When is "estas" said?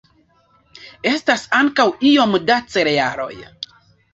1.09-1.45